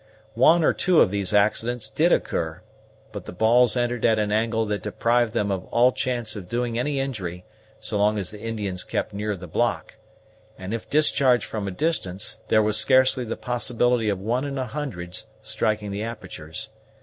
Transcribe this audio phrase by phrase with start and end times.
[0.33, 2.63] One or two of these accidents did occur,
[3.11, 6.79] but the balls entered at an angle that deprived them of all chance of doing
[6.79, 7.45] any injury
[7.79, 9.97] so long as the Indians kept near the block;
[10.57, 14.65] and if discharged from a distance, there was scarcely the possibility of one in a
[14.65, 16.69] hundred's striking the apertures.